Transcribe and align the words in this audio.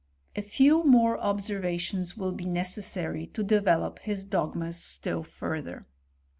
A 0.35 0.41
few 0.41 0.83
more 0.83 1.19
observations 1.19 2.17
will 2.17 2.31
be 2.31 2.45
necessary 2.45 3.27
to 3.35 3.43
develop 3.43 3.99
his 3.99 4.25
dogmas 4.25 4.77
still 4.81 5.21
further. 5.21 5.85